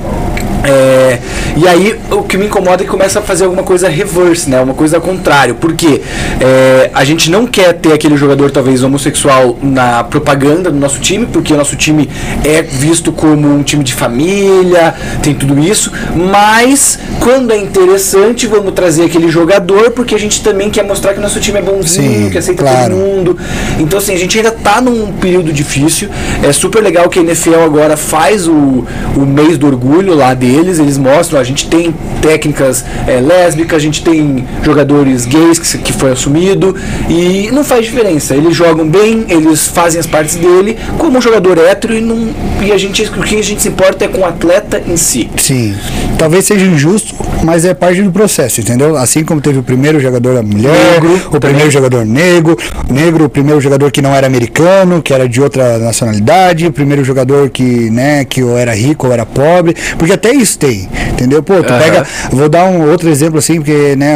[0.64, 1.20] É,
[1.56, 4.60] e aí o que me incomoda é que começa a fazer alguma coisa reverse, né?
[4.62, 5.56] Uma coisa ao contrário.
[5.56, 6.02] Porque
[6.40, 11.26] é, a gente não quer ter aquele jogador talvez homossexual na propaganda do nosso time,
[11.26, 12.10] porque o nosso time
[12.44, 15.92] é visto como um time de família, tem tudo isso.
[16.16, 21.20] Mas quando é interessante, vamos trazer aquele jogador, porque a gente também quer mostrar que
[21.20, 22.96] o nosso time é bonzinho, Sim, que aceita claro.
[22.96, 23.38] todo mundo.
[23.80, 26.10] Então assim, a gente ainda tá num período difícil.
[26.42, 28.86] É super legal que a NFL agora faz o,
[29.16, 33.78] o mês do orgulho lá dele deles, eles mostram, a gente tem técnicas é, lésbicas,
[33.78, 36.76] a gente tem jogadores gays que, que foi assumido
[37.10, 38.34] e não faz diferença.
[38.34, 42.30] Eles jogam bem, eles fazem as partes dele como um jogador hétero e, não,
[42.62, 45.30] e a gente, o que a gente se importa é com o atleta em si.
[45.38, 45.76] Sim.
[46.18, 48.96] Talvez seja injusto, mas é parte do processo, entendeu?
[48.96, 51.40] Assim como teve o primeiro jogador mulher, negro, o também.
[51.40, 52.58] primeiro jogador negro,
[52.90, 57.04] negro, o primeiro jogador que não era americano, que era de outra nacionalidade, o primeiro
[57.04, 61.33] jogador que, né, que ou era rico ou era pobre, porque até isso tem, entendeu?
[61.42, 61.80] Pô, tu uhum.
[61.80, 64.16] pega, vou dar um outro exemplo assim, porque, né,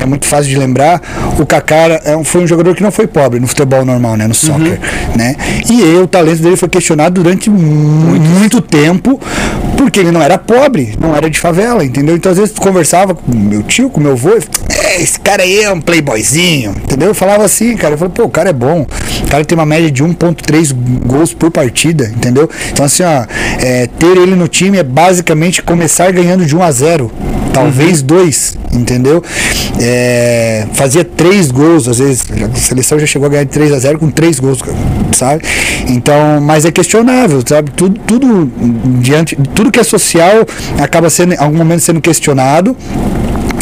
[0.00, 1.00] é muito fácil de lembrar.
[1.38, 4.26] O Kaká é um, foi um jogador que não foi pobre no futebol normal, né,
[4.26, 5.16] no soccer, uhum.
[5.16, 5.36] né?
[5.70, 9.20] E o talento dele foi questionado durante muito, muito tempo,
[9.76, 12.16] porque ele não era pobre, não era de favela, entendeu?
[12.16, 14.30] Então às vezes conversava com meu tio, com meu avô,
[14.68, 17.08] é, esse cara aí é um playboyzinho, entendeu?
[17.08, 18.86] Eu falava assim, cara, eu falei, pô, o cara é bom.
[19.24, 20.74] O cara tem uma média de 1.3
[21.06, 22.48] gols por partida, entendeu?
[22.72, 23.24] Então assim, ó,
[23.58, 27.12] é, ter ele no time é basicamente começar ganhando de 1 a 0
[27.52, 28.06] talvez uhum.
[28.06, 29.22] dois, entendeu?
[29.80, 33.78] É, fazia três gols, às vezes a seleção já chegou a ganhar de 3 a
[33.78, 34.60] 0 com três gols,
[35.12, 35.42] sabe?
[35.88, 37.70] Então, mas é questionável, sabe?
[37.72, 38.50] Tudo, tudo
[39.00, 40.46] diante, tudo que é social
[40.78, 42.76] acaba sendo, em algum momento sendo questionado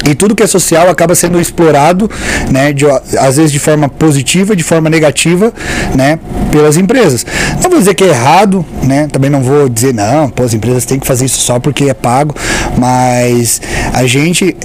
[0.08, 2.10] E tudo que é social acaba sendo explorado,
[2.50, 2.86] né, de,
[3.18, 5.52] às vezes de forma positiva, de forma negativa,
[5.94, 6.18] né,
[6.50, 7.26] pelas empresas.
[7.62, 10.84] Não vou dizer que é errado, né, também não vou dizer não, pô, as empresas
[10.84, 12.34] têm que fazer isso só porque é pago,
[12.76, 13.60] mas
[13.92, 14.56] a gente,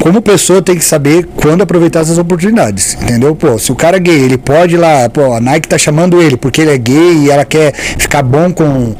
[0.00, 3.34] como pessoa, tem que saber quando aproveitar essas oportunidades, entendeu?
[3.34, 6.20] Pô, se o cara é gay, ele pode ir lá, pô, a Nike tá chamando
[6.20, 8.94] ele porque ele é gay e ela quer ficar bom com,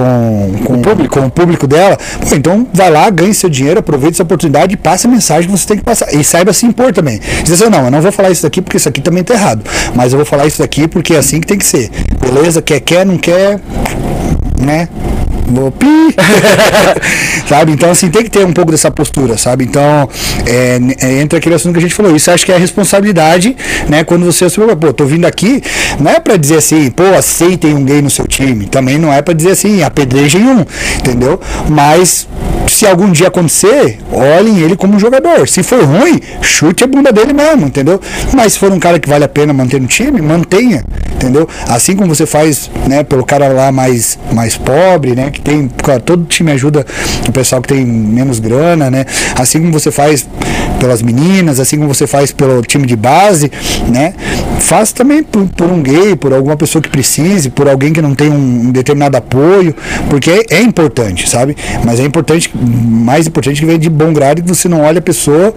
[0.00, 1.20] com, com, o, público.
[1.20, 4.76] com o público dela, pô, então vai lá, ganhe seu dinheiro, aproveite essa oportunidade e
[4.76, 6.12] passe a mensagem que você tem que passar.
[6.14, 7.20] E saiba se impor também.
[7.44, 9.62] Diz assim, não, eu não vou falar isso daqui porque isso aqui também tá errado.
[9.94, 11.90] Mas eu vou falar isso daqui porque é assim que tem que ser.
[12.20, 12.62] Beleza?
[12.62, 13.60] Quer, quer, não quer,
[14.60, 14.88] né?
[15.50, 15.86] Vou pi.
[17.48, 17.72] sabe?
[17.72, 19.64] Então, assim, tem que ter um pouco dessa postura, sabe?
[19.64, 20.08] Então,
[20.46, 22.14] é, é, entra aquele assunto que a gente falou.
[22.14, 23.56] Isso acho que é a responsabilidade,
[23.88, 24.04] né?
[24.04, 25.62] Quando você assume, pô, tô vindo aqui,
[25.98, 28.66] não é pra dizer assim, pô, aceitem um gay no seu time.
[28.66, 30.64] Também não é pra dizer assim, apedrejem um,
[30.98, 31.40] entendeu?
[31.68, 32.26] Mas
[32.80, 35.46] se algum dia acontecer, olhem ele como jogador.
[35.46, 38.00] Se for ruim, chute a bunda dele mesmo, entendeu?
[38.32, 40.82] Mas se for um cara que vale a pena manter no time, mantenha,
[41.14, 41.46] entendeu?
[41.68, 46.00] Assim como você faz, né, pelo cara lá mais, mais pobre, né, que tem, claro,
[46.00, 46.86] todo time ajuda
[47.28, 49.04] o pessoal que tem menos grana, né?
[49.34, 50.26] Assim como você faz
[50.78, 53.52] pelas meninas, assim como você faz pelo time de base,
[53.88, 54.14] né?
[54.60, 58.14] Faz também por, por um gay, por alguma pessoa que precise, por alguém que não
[58.14, 59.74] tem um, determinado apoio,
[60.08, 61.56] porque é, é, importante, sabe?
[61.84, 65.02] Mas é importante, mais importante que venha de bom grado que você não olhe a
[65.02, 65.54] pessoa,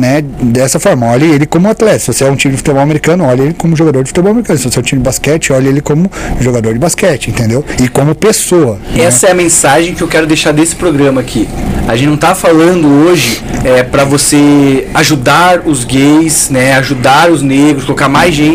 [0.00, 1.06] né, dessa forma.
[1.06, 1.98] Olhe ele como atleta.
[1.98, 4.58] Se você é um time de futebol americano, olhe ele como jogador de futebol americano.
[4.58, 7.64] Se você é um time de basquete, olhe ele como jogador de basquete, entendeu?
[7.82, 8.78] E como pessoa.
[8.92, 9.04] Né?
[9.04, 9.30] Essa né?
[9.30, 11.48] é a mensagem que eu quero deixar desse programa aqui.
[11.86, 17.42] A gente não está falando hoje é, para você ajudar os gays, né, ajudar os
[17.42, 18.45] negros, colocar mais gente,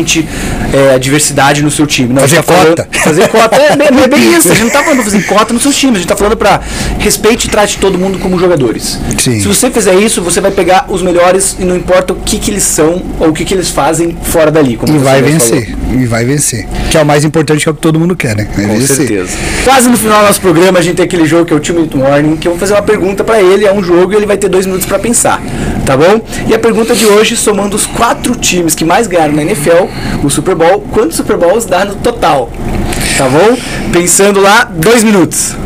[0.72, 2.12] é, a diversidade no seu time.
[2.12, 2.58] Não, fazer tá cota.
[2.62, 4.48] Falando, fazer cota é, é, é, bem isso.
[4.48, 5.96] A gente não está falando para fazer cota nos seus times.
[5.96, 6.60] A gente está falando para
[6.98, 8.98] respeite e trate todo mundo como jogadores.
[9.18, 9.40] Sim.
[9.40, 12.50] Se você fizer isso, você vai pegar os melhores e não importa o que, que
[12.50, 14.78] eles são ou o que, que eles fazem fora dali.
[14.86, 15.70] e vai vencer.
[15.70, 16.00] Falou.
[16.00, 16.66] E vai vencer.
[16.90, 18.48] Que é o mais importante, que é o que todo mundo quer, né?
[18.54, 18.96] Vai Com vencer.
[18.96, 19.36] certeza.
[19.64, 21.74] Quase no final do nosso programa, a gente tem aquele jogo que é o Two
[21.74, 23.64] Minute Morning, que eu vou fazer uma pergunta para ele.
[23.64, 25.42] É um jogo e ele vai ter dois minutos para pensar.
[25.84, 26.20] Tá bom?
[26.48, 29.86] E a pergunta de hoje, somando os quatro times que mais ganharam na NFL,
[30.22, 32.50] o Super Bowl, quantos Super Bowls dá no total?
[33.18, 33.56] Tá bom?
[33.92, 35.56] Pensando lá, dois minutos.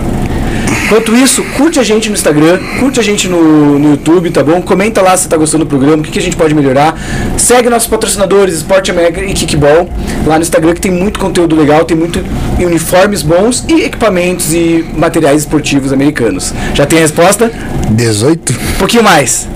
[0.87, 4.63] Enquanto isso, curte a gente no Instagram, curte a gente no, no YouTube, tá bom?
[4.63, 6.97] Comenta lá se tá gostando do programa, o que, que a gente pode melhorar.
[7.37, 9.91] Segue nossos patrocinadores, Sport America e Kickball,
[10.25, 12.25] lá no Instagram, que tem muito conteúdo legal, tem muito
[12.61, 16.55] uniformes bons e equipamentos e materiais esportivos americanos.
[16.73, 17.51] Já tem a resposta?
[17.91, 18.53] 18.
[18.53, 19.49] Um pouquinho mais.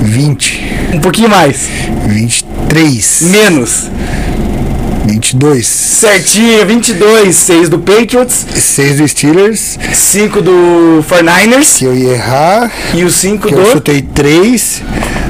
[0.00, 0.62] 20.
[0.94, 1.68] Um pouquinho mais.
[2.06, 3.22] 23.
[3.22, 3.90] Menos.
[5.06, 5.66] 22.
[5.66, 7.34] Certinho, 22.
[7.34, 8.46] 6 do Patriots.
[8.54, 9.78] 6 do Steelers.
[9.92, 11.78] 5 do 49ers.
[11.78, 12.70] Que eu ia errar.
[12.94, 13.58] E o 5 do.
[13.58, 14.82] Eu chutei 3.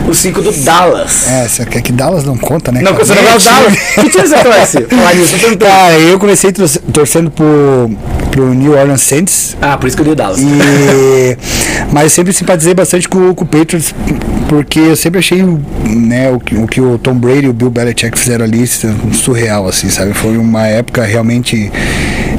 [0.08, 1.28] O 5 do Dallas.
[1.28, 2.80] É, você quer que Dallas não conta, né?
[2.80, 3.78] Não, você não gosta Dallas.
[3.94, 4.80] Que time você torce?
[4.84, 6.50] Falar nisso, Cara, eu comecei
[6.92, 7.90] torcendo por
[8.30, 9.56] pro New Orleans Saints.
[9.60, 10.38] Ah, por isso que eu dei o Dallas.
[10.40, 11.36] E,
[11.92, 13.94] mas eu sempre simpatizei bastante com, com o Patriots,
[14.48, 17.70] porque eu sempre achei né, o, que, o que o Tom Brady e o Bill
[17.70, 20.14] Belichick fizeram ali surreal, assim, sabe?
[20.14, 21.70] Foi uma época realmente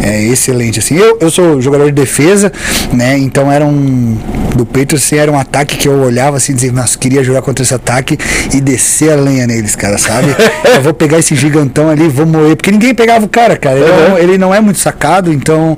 [0.01, 0.95] é, excelente, assim.
[0.95, 2.51] Eu, eu sou jogador de defesa,
[2.93, 3.17] né?
[3.17, 4.17] Então era um...
[4.60, 7.41] Do Patriots, assim, era um ataque que eu olhava assim e dizia, nossa, queria jogar
[7.41, 8.17] contra esse ataque
[8.54, 10.36] e descer a lenha neles, cara, sabe?
[10.76, 13.78] eu vou pegar esse gigantão ali, vou moer, porque ninguém pegava o cara, cara.
[13.80, 14.10] Ele, uhum.
[14.10, 15.78] não, ele não é muito sacado, então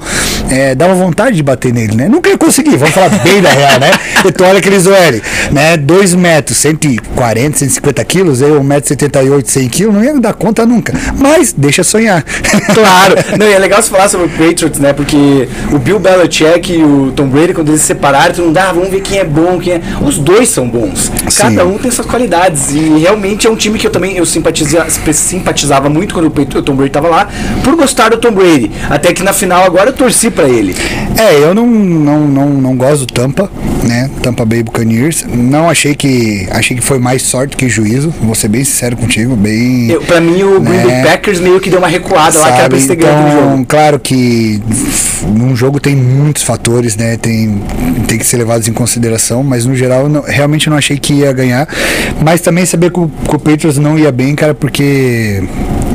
[0.50, 2.10] é, dava vontade de bater nele, né?
[2.10, 3.92] Nunca ia conseguir, vamos falar bem da real, né?
[4.24, 5.78] Então olha aqueles OL, né?
[5.78, 10.94] 2 metros, 140, 150 quilos, eu 1,78m, 100 quilos, não ia dar conta nunca.
[11.18, 12.24] Mas deixa sonhar.
[12.72, 13.16] Claro.
[13.38, 14.94] Não, e é legal você falar sobre o Patriots, né?
[14.94, 18.71] Porque o Bill Belichick e o Tom Brady, quando eles se separaram, tu não dá,
[18.72, 19.82] ah, vamos ver quem é bom, quem é.
[20.02, 21.12] Os dois são bons.
[21.38, 21.68] Cada Sim.
[21.68, 22.72] um tem suas qualidades.
[22.72, 26.76] E realmente é um time que eu também eu simpatizava, simpatizava muito quando o Tom
[26.76, 27.28] Brady estava lá,
[27.64, 28.72] por gostar do Tom Brady.
[28.90, 30.76] Até que na final agora eu torci para ele.
[31.18, 33.50] É, eu não, não, não, não gosto do Tampa,
[33.84, 34.10] né?
[34.22, 35.26] Tampa Bay Buccaneers.
[35.28, 38.14] Não achei que achei que foi mais sorte que juízo.
[38.22, 39.90] Vou ser bem sincero contigo, bem.
[39.90, 40.70] Eu, pra mim o né?
[40.72, 43.66] Green Bay Packers meio que deu uma recuada Sabe, lá que era pra então, jogo.
[43.66, 44.62] Claro que
[45.28, 47.18] num jogo tem muitos fatores, né?
[47.18, 47.62] Tem,
[48.08, 51.32] tem que ser levados em consideração, mas no geral não, realmente não achei que ia
[51.32, 51.68] ganhar.
[52.24, 55.44] Mas também saber que o, que o Patriots não ia bem, cara, porque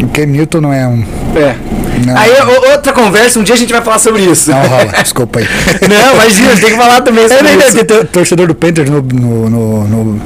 [0.03, 1.05] o Cam Newton não é um.
[1.37, 1.55] É.
[2.05, 2.17] Não.
[2.17, 2.31] Aí
[2.73, 4.51] outra conversa, um dia a gente vai falar sobre isso.
[4.51, 5.47] Não rola, desculpa aí.
[5.89, 7.85] não, imagina, tem que falar também sobre é, isso.
[7.85, 10.21] Ter torcedor do Panthers no, no, no, no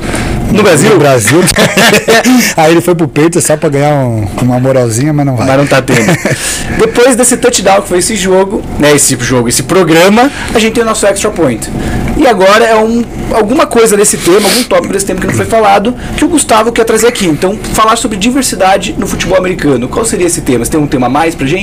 [0.52, 0.90] No Brasil?
[0.90, 1.40] No Brasil.
[2.56, 5.46] Aí ele foi pro peito só pra ganhar um, uma moralzinha, mas não vai.
[5.46, 6.00] Mas não tá tendo.
[6.78, 8.94] Depois desse touchdown que foi esse jogo, né?
[8.94, 11.68] Esse jogo, esse programa, a gente tem o nosso extra point.
[12.16, 13.02] E agora é um,
[13.32, 16.70] alguma coisa desse tema, algum tópico desse tema que não foi falado, que o Gustavo
[16.70, 17.26] quer trazer aqui.
[17.26, 19.88] Então, falar sobre diversidade no futebol americano.
[19.88, 20.64] Qual seria esse tema?
[20.64, 21.59] Você tem um tema a mais pra gente?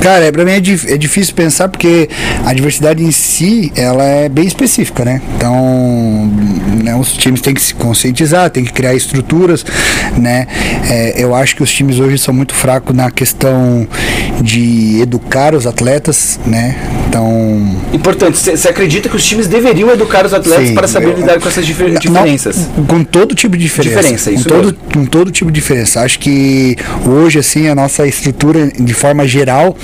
[0.00, 2.08] Cara, é, pra mim é, dif- é difícil pensar porque
[2.46, 5.20] a diversidade em si, ela é bem específica, né?
[5.36, 6.30] Então,
[6.84, 9.66] né, os times têm que se conscientizar, têm que criar estruturas,
[10.16, 10.46] né?
[10.88, 13.86] É, eu acho que os times hoje são muito fracos na questão
[14.42, 16.76] de educar os atletas, né?
[17.08, 21.16] Então, Importante, você acredita que os times deveriam educar os atletas Sim, para saber eu-
[21.16, 22.68] lidar com essas difer- Não, diferenças?
[22.86, 23.96] com todo tipo de diferença.
[23.98, 24.78] Diferença, isso com todo, mesmo.
[24.92, 26.00] com todo tipo de diferença.
[26.02, 29.76] Acho que hoje, assim, a nossa estrutura, de forma geral,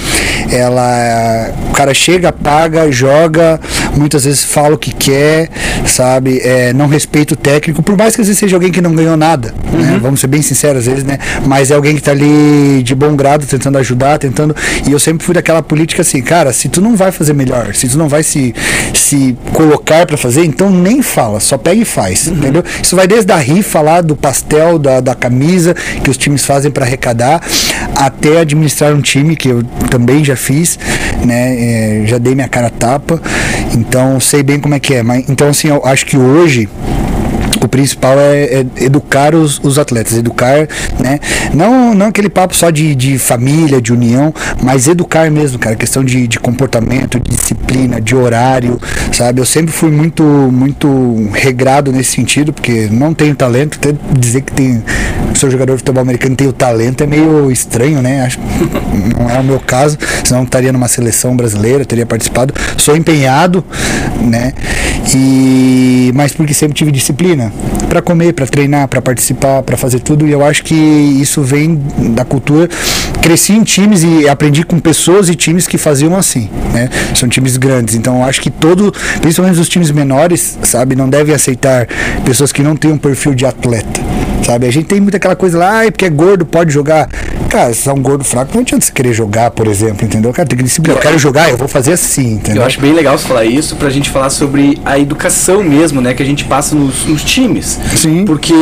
[0.51, 1.51] ela.
[1.71, 3.61] O cara chega, paga, joga,
[3.97, 5.49] muitas vezes fala o que quer,
[5.87, 6.41] sabe?
[6.43, 9.17] É, não respeita o técnico, por mais que às vezes seja alguém que não ganhou
[9.17, 9.79] nada, Uhum.
[9.81, 9.99] né?
[10.01, 11.19] Vamos ser bem sinceros, às vezes, né?
[11.47, 14.55] Mas é alguém que tá ali de bom grado, tentando ajudar, tentando.
[14.87, 17.89] E eu sempre fui daquela política assim, cara, se tu não vai fazer melhor, se
[17.89, 18.55] tu não vai se,
[18.93, 22.35] se colocar pra fazer, então nem fala, só pega e faz, Uhum.
[22.35, 22.65] entendeu?
[22.83, 26.71] Isso vai desde a rifa lá, do pastel, da, da camisa que os times fazem
[26.71, 27.41] pra arrecadar,
[27.97, 30.79] até administrar um time, que eu também já fiz,
[31.25, 31.55] né?
[32.03, 33.21] É, já dei minha cara tapa,
[33.89, 35.03] então sei bem como é que é.
[35.03, 36.69] Mas, então, assim, eu acho que hoje
[37.75, 41.19] principal é, é educar os, os atletas, educar, né?
[41.53, 44.33] Não, não aquele papo só de, de família, de união,
[44.63, 48.81] mas educar mesmo, cara, questão de, de comportamento, de disciplina, de horário,
[49.13, 49.41] sabe?
[49.41, 54.53] Eu sempre fui muito, muito regrado nesse sentido, porque não tenho talento, até dizer que
[54.53, 54.81] tem,
[55.35, 58.23] sou jogador de futebol americano e tenho talento é meio estranho, né?
[58.25, 58.39] Acho
[59.19, 62.55] não é o meu caso, senão estaria numa seleção brasileira, teria participado.
[62.77, 63.65] Sou empenhado,
[64.21, 64.53] né?
[65.13, 67.53] E mas porque sempre tive disciplina
[67.89, 70.27] para comer, para treinar, para participar, para fazer tudo.
[70.27, 71.81] E eu acho que isso vem
[72.15, 72.69] da cultura.
[73.23, 76.89] Cresci em times e aprendi com pessoas e times que faziam assim, né?
[77.15, 77.95] São times grandes.
[77.95, 81.87] Então eu acho que todo, principalmente os times menores, sabe, não devem aceitar
[82.25, 84.24] pessoas que não têm um perfil de atleta.
[84.45, 84.67] Sabe?
[84.67, 87.09] A gente tem muita aquela coisa lá, ai, porque é gordo, pode jogar.
[87.49, 90.33] Cara, se é um gordo fraco, não adianta você querer jogar, por exemplo, entendeu?
[90.35, 90.99] Cara, tem que disciplinar.
[90.99, 92.61] Eu quero jogar, eu vou fazer assim, entendeu?
[92.61, 96.13] Eu acho bem legal você falar isso pra gente falar sobre a educação mesmo, né?
[96.13, 97.81] Que a gente passa nos, nos times.
[97.97, 98.27] Sim.
[98.27, 98.53] Porque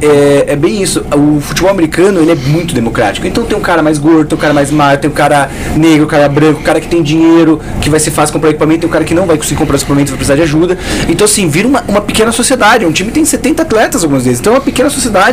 [0.00, 1.04] é, é bem isso.
[1.16, 3.26] O futebol americano, ele é muito democrático.
[3.26, 6.04] Então tem um cara mais gordo, tem um cara mais magro, tem um cara negro,
[6.04, 8.88] um cara branco, um cara que tem dinheiro, que vai ser fácil comprar equipamento, tem
[8.88, 10.78] um cara que não vai conseguir comprar equipamento, vai precisar de ajuda.
[11.08, 12.86] Então assim, vira uma, uma pequena sociedade.
[12.86, 14.38] Um time tem 70 atletas algumas vezes.
[14.38, 15.23] Então é uma pequena sociedade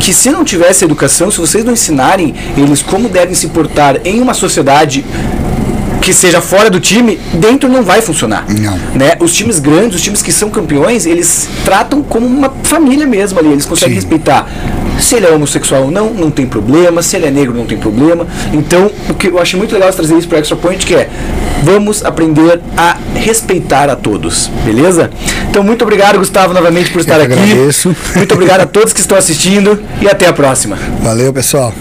[0.00, 4.20] que se não tivesse educação, se vocês não ensinarem eles como devem se portar em
[4.20, 5.04] uma sociedade
[6.06, 8.44] que seja fora do time, dentro não vai funcionar.
[8.48, 8.78] Não.
[8.94, 9.16] Né?
[9.18, 13.50] Os times grandes, os times que são campeões, eles tratam como uma família mesmo ali.
[13.50, 14.02] Eles conseguem Sim.
[14.02, 14.48] respeitar.
[15.00, 17.02] Se ele é homossexual ou não, não tem problema.
[17.02, 18.24] Se ele é negro, não tem problema.
[18.52, 21.10] Então, o que eu achei muito legal trazer isso para Extra Point, que é
[21.64, 25.10] vamos aprender a respeitar a todos, beleza?
[25.56, 27.32] Então, muito obrigado, Gustavo, novamente por estar que aqui.
[27.32, 27.96] agradeço.
[28.14, 30.76] Muito obrigado a todos que estão assistindo e até a próxima.
[31.00, 31.72] Valeu, pessoal.